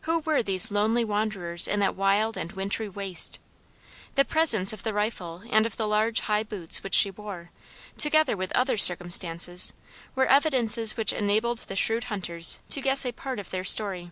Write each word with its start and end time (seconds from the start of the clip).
Who 0.00 0.18
were 0.18 0.42
these 0.42 0.72
lonely 0.72 1.04
wanderers 1.04 1.68
in 1.68 1.78
that 1.78 1.94
wild 1.94 2.36
and 2.36 2.50
wintry 2.50 2.88
waste! 2.88 3.38
The 4.16 4.24
presence 4.24 4.72
of 4.72 4.82
the 4.82 4.92
rifle 4.92 5.44
and 5.50 5.66
of 5.66 5.76
the 5.76 5.86
large 5.86 6.18
high 6.22 6.42
boots 6.42 6.82
which 6.82 6.96
she 6.96 7.12
wore, 7.12 7.52
together 7.96 8.36
with 8.36 8.50
other 8.56 8.76
circumstances, 8.76 9.72
were 10.16 10.26
evidences 10.26 10.96
which 10.96 11.12
enabled 11.12 11.58
the 11.58 11.76
shrewd 11.76 12.02
hunters 12.10 12.58
to 12.70 12.80
guess 12.80 13.06
a 13.06 13.12
part 13.12 13.38
of 13.38 13.50
their 13.50 13.62
story. 13.62 14.10